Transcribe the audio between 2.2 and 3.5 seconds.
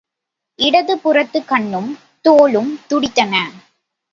தோளும் துடித்தன.